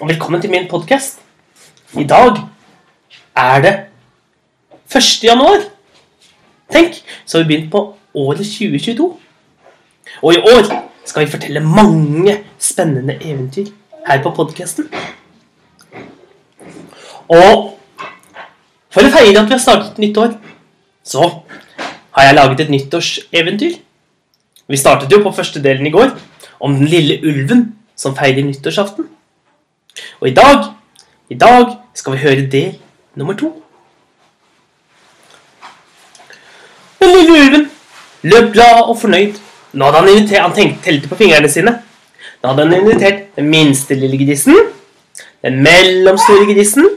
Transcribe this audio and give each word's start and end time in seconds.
og 0.00 0.08
velkommen 0.08 0.40
til 0.40 0.50
min 0.50 0.68
podkast. 0.70 1.18
I 1.98 2.04
dag 2.06 2.36
er 3.36 3.62
det 3.62 3.72
1. 4.96 5.02
januar. 5.24 5.64
Tenk, 6.72 6.94
så 7.26 7.38
har 7.38 7.44
vi 7.44 7.48
begynt 7.48 7.70
på 7.72 7.96
året 8.14 8.46
2022. 8.46 9.18
Og 10.22 10.34
i 10.34 10.38
år 10.38 10.70
skal 11.04 11.24
vi 11.24 11.30
fortelle 11.30 11.60
mange 11.60 12.36
spennende 12.58 13.18
eventyr 13.24 13.72
her 14.06 14.22
på 14.22 14.30
podkasten. 14.38 14.86
Og 17.28 17.74
for 18.94 19.02
å 19.02 19.12
feire 19.18 19.42
at 19.42 19.50
vi 19.50 19.56
har 19.56 19.66
startet 19.66 19.98
nytt 19.98 20.22
år, 20.22 20.38
så 21.02 21.26
har 22.14 22.30
jeg 22.30 22.38
laget 22.38 22.60
et 22.60 22.70
nyttårseventyr. 22.70 23.78
Vi 24.68 24.76
startet 24.76 25.12
jo 25.12 25.24
på 25.26 25.34
første 25.34 25.62
delen 25.62 25.86
i 25.90 25.96
går 25.98 26.14
om 26.60 26.74
den 26.78 26.86
lille 26.86 27.18
ulven 27.26 27.72
som 27.96 28.14
feirer 28.14 28.46
nyttårsaften. 28.46 29.17
Og 30.20 30.28
i 30.28 30.34
dag, 30.34 30.64
i 31.30 31.34
dag 31.34 31.76
skal 31.94 32.12
vi 32.14 32.22
høre 32.22 32.46
del 32.50 32.78
nummer 33.14 33.36
to. 33.38 33.50
Den 37.00 37.14
lille 37.16 37.40
ulven 37.42 37.70
løp 38.22 38.52
glad 38.52 38.82
og 38.84 38.96
fornøyd. 39.00 39.38
Nå 39.72 39.84
hadde 39.84 39.98
han 39.98 40.08
invitert, 40.08 40.42
han 40.42 40.54
tenkte, 40.56 40.84
telte 40.84 41.10
på 41.10 41.18
fingrene 41.20 41.50
sine. 41.52 41.74
Nå 42.42 42.50
hadde 42.50 42.64
han 42.64 42.76
invitert 42.80 43.36
den 43.36 43.50
minste 43.50 43.94
lille 43.98 44.18
grisen, 44.20 44.56
den 45.42 45.60
mellomstore 45.62 46.46
grisen, 46.48 46.88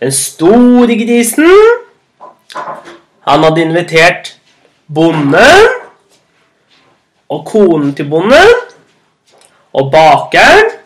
den 0.00 0.12
store 0.12 0.96
grisen. 1.02 1.50
Han 3.28 3.44
hadde 3.44 3.62
invitert 3.66 4.32
bonden 4.94 5.68
og 7.28 7.44
konen 7.46 7.92
til 7.94 8.08
bonden 8.08 8.54
og 9.76 9.90
bakeren 9.92 10.77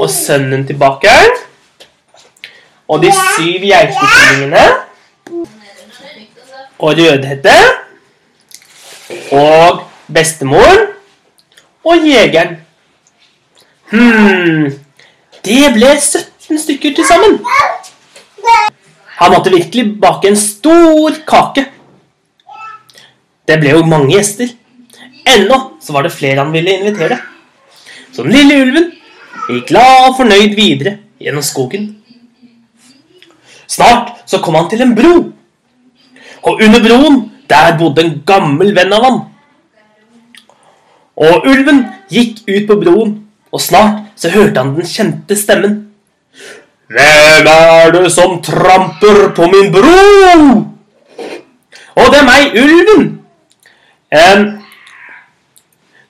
og 0.00 0.10
sønnen 0.10 0.66
til 0.66 0.78
bakeren 0.80 1.36
og 2.88 3.02
de 3.02 3.10
syv 3.12 3.66
geitekyllingene 3.66 4.64
og 6.78 6.98
Rødhette 6.98 7.56
og 9.32 9.82
bestemoren 10.12 10.86
og 11.86 12.06
jegeren. 12.06 12.58
Hm 13.90 14.72
Det 15.46 15.68
ble 15.76 15.92
17 15.94 16.58
stykker 16.58 16.94
til 16.96 17.06
sammen. 17.06 17.38
Han 19.20 19.32
måtte 19.32 19.52
virkelig 19.54 20.00
bake 20.02 20.32
en 20.32 20.36
stor 20.36 21.14
kake. 21.28 21.68
Det 23.46 23.60
ble 23.62 23.76
jo 23.76 23.84
mange 23.86 24.10
gjester. 24.10 24.50
Ennå 25.26 25.58
så 25.82 25.94
var 25.94 26.02
det 26.02 26.12
flere 26.12 26.42
han 26.42 26.52
ville 26.52 26.74
invitere. 26.80 27.20
Så 28.12 28.26
den 28.26 28.34
lille 28.34 28.58
ulven 28.64 28.90
gikk 29.48 29.70
glad 29.70 30.08
og 30.08 30.16
fornøyd 30.18 30.56
videre 30.58 30.96
gjennom 31.22 31.44
skogen. 31.44 31.88
Snart 33.66 34.22
så 34.26 34.40
kom 34.42 34.58
han 34.58 34.68
til 34.70 34.82
en 34.82 34.94
bro. 34.96 35.14
Og 36.46 36.62
under 36.62 36.82
broen 36.82 37.22
der 37.50 37.78
bodde 37.78 38.04
en 38.04 38.20
gammel 38.26 38.74
venn 38.74 38.92
av 38.94 39.04
ham. 39.04 39.18
Og 41.16 41.46
ulven 41.48 41.84
gikk 42.12 42.42
ut 42.48 42.66
på 42.68 42.76
broen, 42.82 43.12
og 43.52 43.60
snart 43.62 44.12
så 44.20 44.30
hørte 44.34 44.60
han 44.60 44.74
den 44.76 44.88
kjente 44.88 45.36
stemmen. 45.38 45.78
Hvem 46.92 47.48
er 47.50 47.90
det 47.94 48.10
som 48.12 48.36
tramper 48.42 49.30
på 49.34 49.48
min 49.50 49.72
bro? 49.72 49.94
Og 51.96 52.12
det 52.12 52.20
er 52.20 52.28
meg, 52.28 52.58
ulven. 52.60 53.06
Em, 54.12 54.44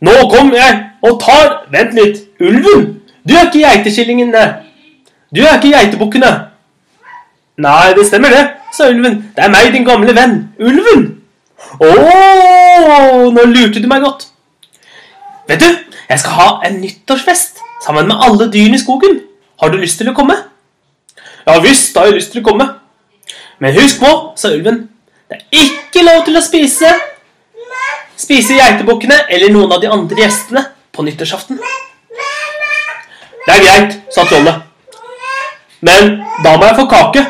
nå 0.04 0.16
kommer 0.32 0.58
jeg 0.58 0.82
og 1.06 1.20
tar 1.22 1.54
Vent 1.72 1.94
litt. 1.96 2.18
Ulven, 2.42 2.95
du 3.26 3.34
er 3.34 3.48
ikke 3.48 3.64
geitekillingene. 3.64 4.44
Du 5.34 5.42
er 5.42 5.58
ikke 5.58 5.72
geitebukkene. 5.74 6.32
Nei, 7.64 7.92
det 7.96 8.06
stemmer 8.06 8.32
det, 8.34 8.42
sa 8.76 8.88
ulven. 8.92 9.22
Det 9.36 9.44
er 9.44 9.52
meg, 9.52 9.72
din 9.74 9.86
gamle 9.86 10.14
venn. 10.16 10.38
Ulven. 10.60 11.06
Å, 11.80 11.90
nå 13.32 13.46
lurte 13.50 13.82
du 13.82 13.88
meg 13.90 14.04
godt. 14.04 14.28
Vet 15.48 15.62
du, 15.62 15.70
jeg 16.10 16.22
skal 16.22 16.36
ha 16.36 16.48
en 16.66 16.80
nyttårsfest 16.82 17.62
sammen 17.84 18.10
med 18.10 18.22
alle 18.22 18.50
dyrene 18.52 18.78
i 18.78 18.82
skogen. 18.82 19.20
Har 19.60 19.72
du 19.72 19.78
lyst 19.80 19.98
til 20.00 20.10
å 20.10 20.16
komme? 20.16 20.36
Ja 21.46 21.56
visst 21.62 21.96
har 21.96 22.08
jeg 22.10 22.18
lyst 22.18 22.32
til 22.34 22.42
å 22.42 22.46
komme. 22.48 22.66
Men 23.62 23.74
husk 23.78 24.02
på, 24.02 24.12
sa 24.36 24.50
ulven, 24.52 24.82
det 25.30 25.38
er 25.40 25.62
ikke 25.64 26.04
lov 26.04 26.24
til 26.26 26.38
å 26.38 26.44
spise 26.44 26.90
Spise 28.16 28.56
geitebukkene 28.56 29.26
eller 29.28 29.50
noen 29.52 29.74
av 29.76 29.82
de 29.82 29.90
andre 29.92 30.22
gjestene 30.22 30.62
på 30.96 31.04
nyttårsaften. 31.04 31.58
Det 33.46 33.54
er 33.54 33.62
greit, 33.62 33.98
sa 34.14 34.24
trollet. 34.26 34.62
Men 35.80 36.16
da 36.44 36.56
må 36.56 36.66
jeg 36.66 36.78
få 36.80 36.86
kake. 36.90 37.26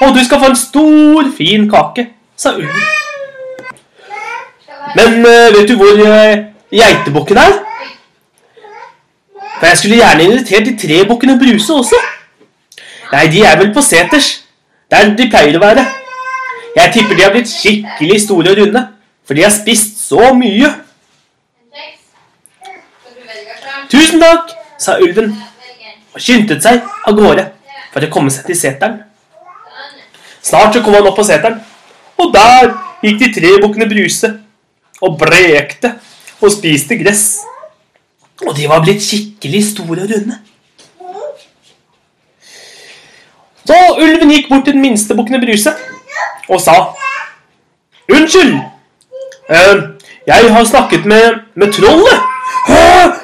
Og 0.00 0.14
du 0.14 0.24
skal 0.24 0.40
få 0.40 0.52
en 0.52 0.56
stor, 0.56 1.30
fin 1.36 1.70
kake, 1.70 2.06
sa 2.36 2.54
ulven. 2.56 2.86
Men 4.96 5.26
eh, 5.26 5.54
vet 5.54 5.68
du 5.68 5.76
hvor 5.76 6.00
eh, 6.06 6.44
geitebukken 6.72 7.36
er? 7.36 7.58
For 9.58 9.66
jeg 9.66 9.78
skulle 9.78 9.96
gjerne 9.98 10.24
invitert 10.24 10.66
de 10.66 10.76
tre 10.78 11.04
bukkene 11.08 11.38
Bruse 11.38 11.74
også. 11.74 12.00
Nei, 13.12 13.26
de 13.32 13.42
er 13.44 13.58
vel 13.58 13.72
på 13.74 13.82
seters. 13.82 14.44
Der 14.90 15.10
de 15.18 15.26
pleier 15.28 15.58
å 15.58 15.62
være. 15.62 15.84
Jeg 16.76 16.92
tipper 16.94 17.16
de 17.16 17.24
har 17.26 17.34
blitt 17.34 17.50
skikkelig 17.50 18.20
store 18.24 18.52
og 18.54 18.60
runde. 18.62 18.84
For 19.26 19.36
de 19.36 19.44
har 19.44 19.52
spist 19.52 19.98
så 20.06 20.30
mye. 20.36 20.70
Tusen 23.92 24.20
takk, 24.20 24.52
sa 24.78 24.98
ulven 25.02 25.32
og 26.14 26.22
skyndte 26.22 26.58
seg 26.62 26.82
av 27.06 27.16
gårde 27.18 27.48
for 27.92 28.04
å 28.04 28.10
komme 28.12 28.32
seg 28.32 28.46
til 28.48 28.58
seteren. 28.58 29.00
Snart 30.44 30.76
så 30.76 30.82
kom 30.84 30.96
han 30.96 31.08
opp 31.08 31.18
på 31.18 31.26
seteren, 31.26 31.58
og 32.18 32.32
der 32.34 32.70
gikk 33.02 33.18
de 33.22 33.30
tre 33.34 33.54
bukkene 33.62 33.88
Bruse 33.90 34.30
og 35.04 35.18
brekte 35.20 35.94
og 36.40 36.52
spiste 36.54 36.98
gress. 37.00 37.40
Og 38.46 38.54
de 38.56 38.68
var 38.70 38.84
blitt 38.84 39.02
skikkelig 39.02 39.64
store 39.72 40.06
og 40.06 40.12
runde. 40.14 40.38
Så 43.68 43.76
ulven 44.00 44.32
gikk 44.32 44.48
bort 44.48 44.64
til 44.64 44.78
den 44.78 44.84
minste 44.84 45.16
bukkene 45.18 45.42
Bruse 45.42 45.74
og 46.48 46.60
sa 46.64 46.78
Unnskyld! 48.08 48.54
Eh, 49.52 49.80
jeg 50.26 50.52
har 50.52 50.64
snakket 50.64 51.04
med, 51.04 51.42
med 51.54 51.72
trollet. 51.72 52.22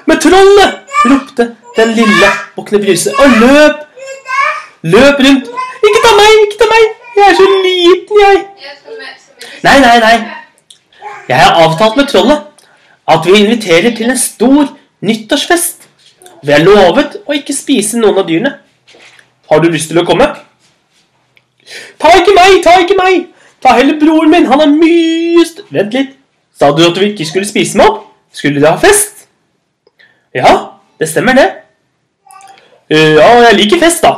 Med 0.07 0.21
trollet! 0.21 0.84
Ropte 1.11 1.49
den 1.77 1.95
lille 1.99 2.31
bukkene 2.57 2.81
Bruse 2.85 3.13
og 3.19 3.37
løp. 3.43 3.83
Løp 4.83 5.21
rundt. 5.27 5.51
Ikke 5.85 6.01
ta 6.05 6.13
meg, 6.19 6.41
ikke 6.47 6.59
ta 6.61 6.71
meg! 6.71 6.89
Jeg 7.17 7.25
er 7.29 7.37
så 7.39 7.47
liten, 7.65 8.21
jeg. 8.21 8.41
Nei, 9.65 9.77
nei, 9.81 9.99
nei. 10.03 10.15
Jeg 11.29 11.39
har 11.41 11.61
avtalt 11.65 11.97
med 11.97 12.09
trollet 12.11 12.67
at 13.09 13.27
vi 13.27 13.39
inviterer 13.39 13.95
til 13.97 14.11
en 14.11 14.19
stor 14.19 14.73
nyttårsfest. 15.05 15.89
Vi 16.45 16.53
har 16.53 16.65
lovet 16.65 17.21
å 17.25 17.37
ikke 17.37 17.57
spise 17.57 18.01
noen 18.01 18.21
av 18.21 18.29
dyrene. 18.29 18.57
Har 19.51 19.63
du 19.63 19.71
lyst 19.73 19.93
til 19.93 20.01
å 20.01 20.07
komme? 20.09 20.27
Ta 22.01 22.13
ikke 22.19 22.37
meg, 22.37 22.59
ta 22.65 22.77
ikke 22.83 22.99
meg! 22.99 23.31
Ta 23.65 23.73
heller 23.79 23.97
broren 24.01 24.33
min, 24.33 24.47
han 24.51 24.61
er 24.61 24.73
mye 24.73 25.45
st... 25.49 25.65
Vent 25.73 25.97
litt. 25.97 26.13
Sa 26.55 26.69
du 26.77 26.85
at 26.85 26.97
du 26.97 27.01
ikke 27.07 27.25
skulle 27.27 27.49
spise 27.49 27.81
meg 27.81 27.89
opp? 27.89 28.03
Skulle 28.35 28.61
du 28.61 28.67
ha 28.69 28.77
fest? 28.81 29.25
Ja, 30.37 30.74
det 31.05 31.11
stemmer 31.13 31.37
det. 31.37 31.47
«Eh, 32.91 33.15
Ja, 33.19 33.29
jeg 33.49 33.59
liker 33.61 33.81
fest, 33.85 34.03
da. 34.05 34.15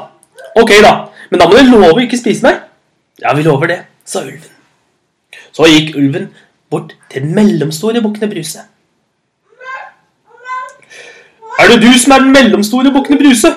Ok, 0.57 0.71
da. 0.83 0.95
Men 1.31 1.41
da 1.43 1.49
må 1.51 1.59
du 1.59 1.71
love 1.71 1.93
å 1.99 2.03
ikke 2.05 2.19
spise 2.19 2.47
meg. 2.47 2.63
Ja, 3.23 3.35
vi 3.35 3.43
lover 3.43 3.71
det, 3.71 3.79
sa 4.07 4.23
ulven. 4.23 4.53
Så 5.57 5.67
gikk 5.67 5.97
ulven 5.99 6.31
bort 6.71 6.95
til 7.11 7.23
den 7.25 7.35
mellomstore 7.35 8.03
bukkene 8.05 8.29
Bruse. 8.31 8.63
Er 11.59 11.69
det 11.73 11.81
du 11.83 11.89
som 11.99 12.13
er 12.13 12.25
den 12.25 12.33
mellomstore 12.35 12.93
bukkene 12.93 13.19
Bruse? 13.19 13.55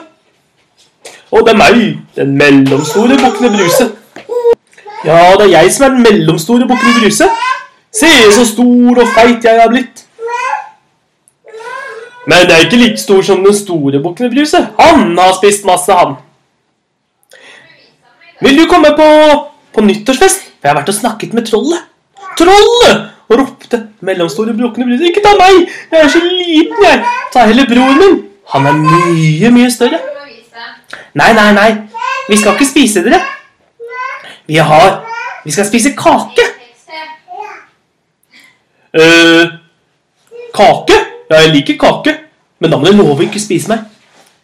Og 1.32 1.46
det 1.46 1.54
er 1.54 1.60
meg, 1.60 1.82
den 2.16 2.36
mellomstore 2.40 3.18
bukkene 3.20 3.52
Bruse. 3.58 3.90
Ja, 5.06 5.20
det 5.38 5.46
er 5.50 5.52
jeg 5.60 5.72
som 5.76 5.86
er 5.86 5.96
den 5.98 6.06
mellomstore 6.08 6.68
bukkene 6.70 7.02
Bruse. 7.02 7.28
Se 7.92 8.10
så 8.32 8.46
stor 8.46 9.02
og 9.04 9.12
feit 9.18 9.44
jeg 9.46 9.62
har 9.62 9.70
blitt. 9.74 10.06
Men 12.28 12.48
det 12.48 12.56
er 12.56 12.66
ikke 12.66 12.80
like 12.82 13.00
stor 13.02 13.22
som 13.26 13.44
den 13.44 13.56
store 13.56 14.02
bukkene 14.04 14.32
bruset. 14.34 14.74
Han 14.80 15.16
har 15.18 15.38
spist 15.38 15.66
masse, 15.68 15.94
han. 15.94 16.18
Vil 18.42 18.60
du 18.60 18.66
komme 18.72 18.92
på, 18.96 19.08
på 19.76 19.84
nyttårsfest? 19.86 20.46
For 20.60 20.68
jeg 20.68 20.74
har 20.74 20.80
vært 20.82 20.92
og 20.92 21.00
snakket 21.00 21.34
med 21.38 21.48
trollet. 21.48 21.88
Trollet! 22.40 23.08
Og 23.30 23.38
ropte 23.38 23.82
mellomstore 24.06 24.56
bukkene 24.58 24.88
bruset. 24.90 25.10
Ikke 25.12 25.24
ta 25.26 25.36
meg! 25.40 25.68
Jeg 25.92 26.04
er 26.04 26.12
så 26.12 26.22
liten, 26.24 26.86
jeg. 26.86 27.04
Ta 27.34 27.46
heller 27.50 27.68
broren 27.70 28.00
min. 28.02 28.18
Han 28.54 28.66
er 28.66 28.80
mye, 28.80 29.52
mye 29.54 29.72
større. 29.72 30.00
Nei, 31.20 31.32
nei, 31.38 31.52
nei. 31.54 31.70
Vi 32.30 32.38
skal 32.38 32.56
ikke 32.56 32.70
spise 32.70 33.04
dere. 33.06 33.22
Vi 34.50 34.58
har 34.58 35.06
Vi 35.46 35.52
skal 35.52 35.66
spise 35.66 35.94
kake. 35.96 36.44
Eh, 38.94 39.46
kake? 40.54 40.98
Ja, 41.30 41.42
jeg 41.44 41.54
liker 41.54 41.78
kake. 41.80 42.16
Men 42.60 42.72
da 42.72 42.78
må 42.80 42.90
du 42.90 42.98
love 42.98 43.22
å 43.22 43.28
ikke 43.28 43.42
spise 43.42 43.72
meg. 43.72 43.86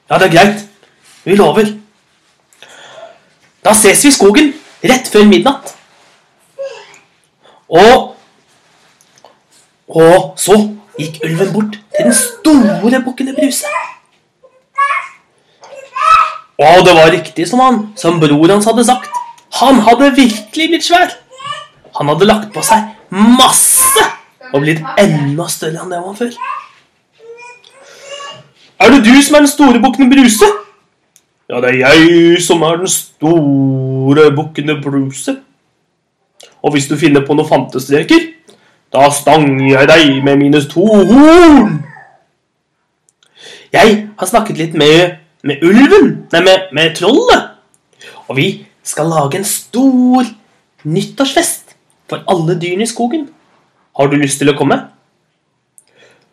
Ja, 0.10 0.20
det 0.22 0.30
er 0.30 0.36
greit. 0.36 0.66
Vi 1.26 1.36
lover. 1.36 1.72
Da 3.66 3.74
ses 3.74 4.04
vi 4.06 4.12
i 4.12 4.16
skogen 4.16 4.52
rett 4.86 5.10
før 5.10 5.26
midnatt. 5.30 5.74
Og 7.70 8.12
Og 9.86 10.34
så 10.42 10.56
gikk 10.98 11.20
ulven 11.28 11.52
bort 11.54 11.76
til 11.94 12.08
den 12.08 12.16
store 12.18 13.02
bukkene 13.06 13.36
Bruse. 13.38 13.70
Og 16.58 16.86
det 16.88 16.96
var 16.96 17.12
riktig 17.14 17.46
som 17.48 17.62
han, 17.62 17.78
som 18.00 18.18
bror 18.20 18.50
hans 18.50 18.66
hadde 18.66 18.86
sagt. 18.88 19.10
Han 19.60 19.80
hadde 19.86 20.10
virkelig 20.16 20.68
blitt 20.72 20.88
svær. 20.88 21.14
Han 22.00 22.10
hadde 22.12 22.28
lagt 22.28 22.54
på 22.56 22.64
seg 22.66 22.96
masse 23.12 24.08
og 24.54 24.64
blitt 24.64 24.82
enda 25.00 25.48
større 25.52 25.84
enn 25.84 25.92
det 25.94 26.00
han 26.00 26.08
var 26.10 26.18
før. 26.18 26.34
Er 28.80 28.92
det 28.92 29.06
du 29.06 29.16
som 29.24 29.36
er 29.36 29.46
den 29.46 29.52
store 29.52 29.82
bukkene 29.84 30.10
Bruse? 30.12 30.48
Ja, 31.50 31.60
det 31.62 31.76
er 31.76 31.82
jeg 31.86 32.42
som 32.44 32.64
er 32.66 32.80
den 32.82 32.90
store 32.90 34.32
bukkene 34.36 34.80
Bruse. 34.84 35.38
Og 36.66 36.72
hvis 36.74 36.88
du 36.90 36.98
finner 36.98 37.22
på 37.26 37.36
noen 37.38 37.48
fantestreker, 37.48 38.32
da 38.94 39.10
stanger 39.14 39.68
jeg 39.70 39.90
deg 39.92 40.24
med 40.26 40.40
mine 40.42 40.62
to 40.70 40.86
horn. 40.86 41.78
Jeg 43.74 43.96
har 44.18 44.30
snakket 44.30 44.58
litt 44.58 44.76
med, 44.78 45.20
med 45.44 45.64
ulven, 45.64 46.12
nei, 46.32 46.42
med, 46.42 46.72
med 46.74 46.96
trollet. 46.98 47.52
Og 48.28 48.40
vi 48.40 48.50
skal 48.86 49.10
lage 49.12 49.40
en 49.40 49.48
stor 49.48 50.28
nyttårsfest 50.86 51.76
for 52.10 52.24
alle 52.32 52.58
dyrene 52.62 52.86
i 52.86 52.90
skogen. 52.90 53.28
Har 53.98 54.10
du 54.12 54.18
lyst 54.20 54.42
til 54.42 54.52
å 54.52 54.58
komme? 54.58 54.80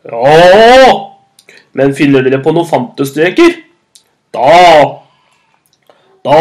Ja, 0.09 1.12
men 1.79 1.95
finner 1.97 2.25
dere 2.25 2.43
på 2.43 2.53
noen 2.55 2.69
fantestreker, 2.69 3.61
da 4.35 4.99
Da 6.23 6.39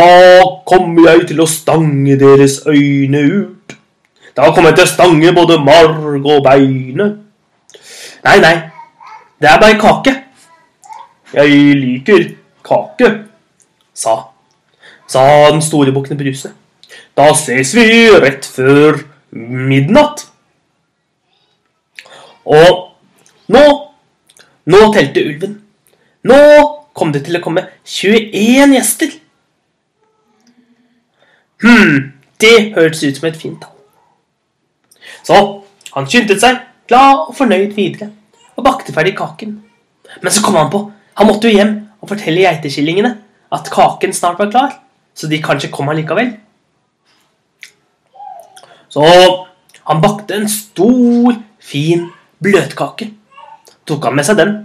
kommer 0.70 1.08
jeg 1.10 1.24
til 1.32 1.40
å 1.42 1.48
stange 1.50 2.14
deres 2.22 2.60
øyne 2.70 3.18
ut. 3.26 3.74
Da 4.38 4.52
kommer 4.54 4.70
jeg 4.70 4.78
til 4.78 4.86
å 4.86 4.92
stange 4.92 5.32
både 5.34 5.58
marg 5.58 6.22
og 6.22 6.44
beinet. 6.46 7.16
Nei, 8.22 8.36
nei, 8.44 8.54
det 9.42 9.50
er 9.50 9.58
bare 9.64 9.80
kake. 9.82 10.14
Jeg 11.34 11.76
liker 11.82 12.28
kake, 12.62 13.10
sa, 13.98 14.20
sa 15.10 15.26
den 15.50 15.66
store 15.66 15.96
bukken 15.96 16.20
Bruse. 16.20 16.54
Da 17.18 17.32
ses 17.34 17.74
vi 17.74 17.88
rett 18.22 18.46
før 18.46 19.02
midnatt. 19.32 20.28
Og 22.46 22.92
nå 23.52 23.64
Nå 24.70 24.82
telte 24.94 25.24
ulven. 25.26 25.58
Nå 26.28 26.38
kom 26.94 27.12
det 27.14 27.24
til 27.26 27.40
å 27.40 27.44
komme 27.44 27.66
21 27.88 28.76
gjester. 28.76 29.14
Hm, 31.62 32.12
det 32.42 32.56
hørtes 32.76 33.04
ut 33.06 33.20
som 33.20 33.30
et 33.30 33.38
fint 33.38 33.62
tall. 33.62 33.76
Så 35.26 35.38
han 35.96 36.08
skyndte 36.10 36.38
seg, 36.42 36.58
glad 36.90 37.28
og 37.28 37.36
fornøyd 37.38 37.76
videre, 37.78 38.10
og 38.58 38.66
bakte 38.66 38.94
ferdig 38.94 39.14
kaken. 39.18 39.60
Men 40.22 40.34
så 40.34 40.44
kom 40.46 40.58
han 40.58 40.72
på 40.74 40.88
han 41.18 41.28
måtte 41.28 41.50
jo 41.50 41.60
hjem 41.60 41.74
og 42.02 42.10
fortelle 42.10 42.46
geitekillingene 42.46 43.12
at 43.54 43.70
kaken 43.72 44.14
snart 44.16 44.40
var 44.40 44.52
klar, 44.52 44.72
så 45.14 45.28
de 45.28 45.42
kanskje 45.44 45.72
kom 45.74 45.92
allikevel. 45.92 46.32
Så 48.92 49.04
han 49.88 50.02
bakte 50.04 50.38
en 50.40 50.50
stor, 50.50 51.36
fin 51.62 52.08
bløtkake. 52.42 53.12
Tok 53.88 54.06
han 54.08 54.16
med 54.18 54.28
seg 54.28 54.40
den 54.40 54.56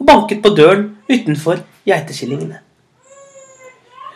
og 0.00 0.06
banket 0.08 0.42
på 0.42 0.52
døren 0.56 0.88
utenfor 1.08 1.60
geitekillingene. 1.86 2.60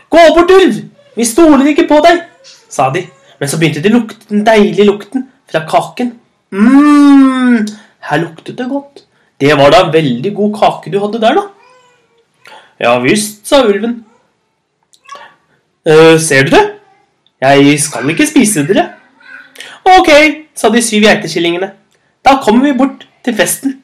Gå 0.08 0.24
bort, 0.34 0.50
ulv! 0.50 0.80
Vi 1.18 1.26
stoler 1.26 1.66
ikke 1.72 1.88
på 1.90 1.98
deg, 2.04 2.22
sa 2.70 2.88
de. 2.94 3.04
Men 3.38 3.50
så 3.50 3.58
begynte 3.58 3.82
de 3.82 3.92
lukte 3.92 4.28
den 4.30 4.44
deilige 4.46 4.86
lukten 4.88 5.28
fra 5.50 5.64
kaken. 5.68 6.14
mm, 6.50 7.66
her 8.10 8.18
luktet 8.22 8.58
det 8.58 8.68
godt. 8.68 9.04
Det 9.40 9.54
var 9.58 9.70
da 9.70 9.90
veldig 9.92 10.34
god 10.34 10.54
kake 10.58 10.90
du 10.90 10.98
hadde 10.98 11.20
der, 11.20 11.34
da. 11.34 12.54
Ja 12.80 12.98
visst, 13.02 13.46
sa 13.46 13.62
ulven. 13.66 14.04
Uh, 15.88 16.18
ser 16.20 16.44
du 16.44 16.50
det? 16.50 16.64
Jeg 17.40 17.80
skal 17.80 18.10
ikke 18.10 18.26
spise 18.26 18.66
dere. 18.66 18.88
Ok, 19.84 20.10
sa 20.54 20.70
de 20.70 20.82
syv 20.82 21.06
geitekillingene. 21.06 21.70
Da 22.24 22.38
kommer 22.42 22.66
vi 22.66 22.78
bort 22.78 23.06
til 23.24 23.36
festen. 23.36 23.78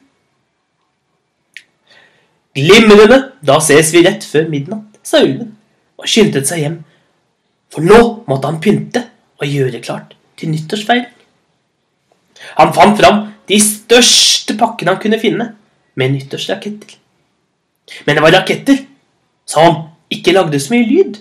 Glimrende, 2.55 3.19
da 3.43 3.59
ses 3.63 3.91
vi 3.91 4.03
rett 4.05 4.23
før 4.23 4.47
midnatt, 4.51 4.99
sa 5.03 5.19
ulven 5.23 5.51
og 5.99 6.07
skyndte 6.07 6.43
seg 6.47 6.63
hjem. 6.63 6.77
For 7.73 7.83
nå 7.83 7.99
måtte 8.29 8.47
han 8.47 8.61
pynte 8.63 9.01
og 9.41 9.49
gjøre 9.49 9.81
klart 9.83 10.15
til 10.39 10.51
nyttårsfeiring. 10.53 11.11
Han 12.59 12.73
fant 12.75 12.99
fram 12.99 13.21
de 13.49 13.59
største 13.61 14.55
pakkene 14.59 14.93
han 14.93 15.01
kunne 15.01 15.19
finne 15.21 15.49
med 15.99 16.13
nyttårsraketter. 16.15 16.95
Men 18.05 18.17
det 18.17 18.23
var 18.23 18.35
raketter 18.35 18.81
som 19.47 19.83
ikke 20.11 20.33
lagde 20.35 20.59
så 20.61 20.73
mye 20.73 20.87
lyd. 20.87 21.19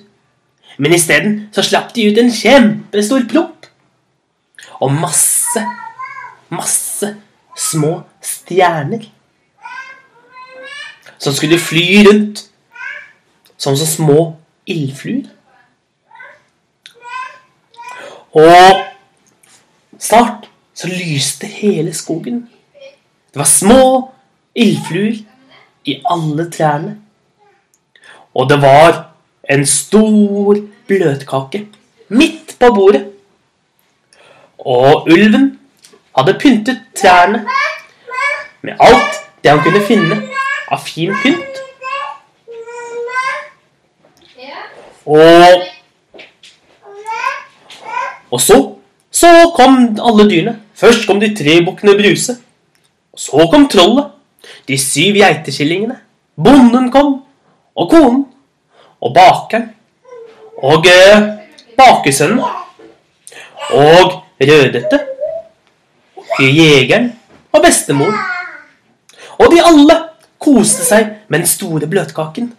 Men 0.78 0.94
isteden 0.96 1.36
så 1.54 1.62
slapp 1.66 1.92
de 1.94 2.08
ut 2.10 2.18
en 2.18 2.32
kjempestor 2.34 3.26
plopp. 3.30 3.68
Og 4.82 4.92
masse, 4.92 5.62
masse 6.52 7.10
små 7.56 7.96
stjerner. 8.24 9.06
Som 11.18 11.34
skulle 11.34 11.58
fly 11.58 12.04
rundt 12.08 12.44
som 13.56 13.76
så 13.76 13.86
små 13.86 14.36
ildfluer. 14.66 15.28
Og 18.34 18.82
snart 19.98 20.48
så 20.74 20.90
lyste 20.90 21.46
hele 21.46 21.94
skogen. 21.94 22.48
Det 23.32 23.38
var 23.40 23.48
små 23.48 24.10
ildfluer 24.54 25.22
i 25.84 26.00
alle 26.10 26.50
trærne. 26.50 26.96
Og 28.34 28.50
det 28.50 28.60
var 28.62 29.14
en 29.50 29.66
stor 29.66 30.58
bløtkake 30.86 31.66
midt 32.08 32.56
på 32.58 32.74
bordet. 32.74 33.06
Og 34.58 35.08
ulven 35.08 35.58
hadde 36.16 36.38
pyntet 36.40 36.80
trærne 36.96 37.44
med 38.62 38.76
alt 38.80 39.20
det 39.42 39.50
han 39.50 39.60
kunne 39.62 39.86
finne 39.86 40.33
av 40.70 40.84
fin 40.84 41.14
pynt. 41.22 41.62
Og 45.04 45.64
Og 48.34 48.40
så 48.40 48.74
så 49.14 49.28
kom 49.54 49.76
alle 50.02 50.24
dyrene. 50.26 50.56
Først 50.74 51.06
kom 51.06 51.20
de 51.22 51.28
tre 51.38 51.60
bukkene 51.62 51.94
Bruse. 51.94 52.34
Og 53.14 53.20
så 53.20 53.46
kom 53.50 53.68
trollet. 53.70 54.10
De 54.66 54.78
syv 54.78 55.20
geitekillingene. 55.20 56.00
Bonden 56.34 56.90
kom. 56.90 57.20
Og 57.78 57.90
konen. 57.90 58.24
Og 59.00 59.14
bakeren. 59.14 59.68
Og 60.58 60.86
eh, 60.90 61.28
bakesønnen. 61.78 62.42
Og 63.70 64.18
Rødhette. 64.42 65.00
Og 66.16 66.42
jegeren. 66.42 67.12
Og 67.52 67.62
bestemoren. 67.62 68.18
Og 69.38 69.46
de 69.54 69.62
alle 69.62 70.00
koste 70.44 70.84
seg 70.86 71.10
med 71.28 71.42
den 71.42 71.50
store 71.50 71.88
bløtkaken. 71.90 72.52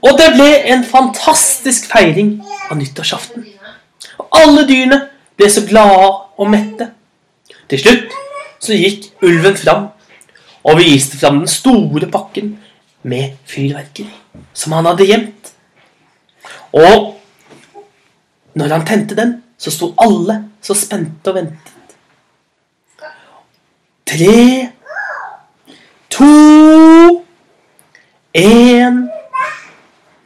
Og 0.00 0.16
det 0.16 0.30
ble 0.36 0.48
en 0.72 0.84
fantastisk 0.86 1.90
feiring 1.90 2.38
av 2.70 2.78
nyttårsaften. 2.80 3.44
Og 4.20 4.28
alle 4.36 4.64
dyrene 4.68 5.00
ble 5.36 5.48
så 5.52 5.64
glade 5.68 6.08
og 6.40 6.50
mette. 6.52 6.90
Til 7.68 7.82
slutt 7.82 8.16
så 8.60 8.76
gikk 8.76 9.10
ulven 9.24 9.56
fram 9.56 9.88
og 10.68 10.80
viste 10.80 11.20
fram 11.20 11.40
den 11.42 11.50
store 11.50 12.08
pakken 12.12 12.54
med 13.08 13.36
fyrverkeri 13.48 14.10
som 14.52 14.74
han 14.76 14.88
hadde 14.90 15.08
gjemt. 15.08 15.52
Og 16.76 17.16
når 18.58 18.74
han 18.74 18.86
tente 18.86 19.16
den, 19.18 19.38
så 19.60 19.72
sto 19.72 19.92
alle 20.00 20.36
så 20.64 20.76
spente 20.76 21.32
og 21.32 21.36
ventet. 21.36 21.76
Tre, 24.10 24.36
to, 26.20 27.24
én 28.32 29.08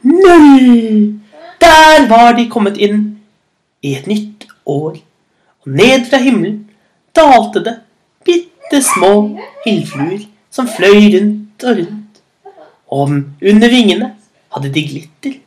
Null! 0.01 1.19
Der 1.59 2.07
var 2.09 2.33
de 2.37 2.45
kommet 2.49 2.77
inn 2.77 2.99
i 3.81 3.95
et 3.95 4.07
nytt 4.07 4.45
år. 4.65 4.99
Og 5.63 5.71
ned 5.79 6.05
fra 6.09 6.19
himmelen 6.21 6.59
dalte 7.15 7.63
det 7.65 7.75
bitte 8.27 8.81
små 8.85 9.13
ildfluer 9.65 10.27
som 10.53 10.69
fløy 10.69 11.07
rundt 11.15 11.65
og 11.65 11.79
rundt. 11.79 12.21
Og 12.91 13.15
under 13.53 13.73
vingene 13.73 14.11
hadde 14.53 14.73
de 14.75 14.85
glitter. 14.91 15.39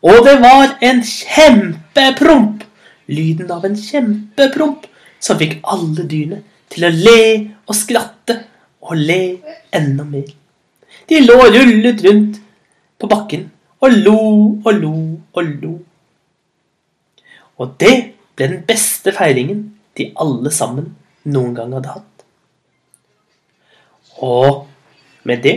Og 0.00 0.22
det 0.24 0.36
var 0.44 0.76
en 0.84 1.02
kjempepromp, 1.04 2.62
lyden 3.10 3.50
av 3.50 3.66
en 3.66 3.76
kjempepromp, 3.76 4.86
som 5.20 5.40
fikk 5.40 5.58
alle 5.68 6.06
dyrene 6.08 6.44
til 6.72 6.86
å 6.86 6.94
le 6.94 7.24
og 7.66 7.76
skratte 7.76 8.38
og 8.80 8.96
le 8.96 9.20
enda 9.76 10.04
mer. 10.04 10.28
De 11.08 11.20
lå 11.20 11.36
rullet 11.38 12.04
rundt 12.06 12.40
på 12.98 13.08
bakken 13.10 13.50
og 13.80 13.96
lo 14.04 14.18
og 14.64 14.72
lo 14.74 14.94
og 15.32 15.52
lo. 15.62 15.74
Og 17.60 17.74
det 17.80 17.94
ble 18.36 18.48
den 18.48 18.62
beste 18.68 19.12
feiringen 19.12 19.66
de 19.96 20.10
alle 20.20 20.52
sammen 20.52 20.94
noen 21.24 21.54
gang 21.56 21.74
hadde 21.76 21.94
hatt. 21.96 22.24
Og 24.20 24.66
med 25.24 25.42
det 25.44 25.56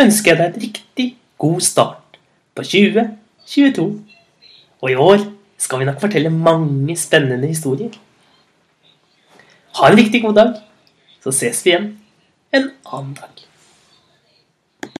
ønsker 0.00 0.32
jeg 0.32 0.40
deg 0.40 0.48
et 0.48 0.62
riktig 0.62 1.08
god 1.38 1.60
start 1.64 2.18
på 2.54 2.64
2022. 2.64 3.88
Og 4.80 4.90
i 4.90 4.96
år 5.00 5.26
skal 5.60 5.80
vi 5.80 5.88
nok 5.88 6.00
fortelle 6.00 6.32
mange 6.32 6.96
spennende 6.96 7.48
historier. 7.48 7.92
Ha 9.74 9.90
en 9.90 9.98
riktig 9.98 10.22
god 10.22 10.34
dag, 10.38 10.56
så 11.24 11.32
ses 11.32 11.64
vi 11.64 11.72
igjen 11.72 11.92
en 12.54 12.72
annen 12.82 13.14
dag. 13.14 13.46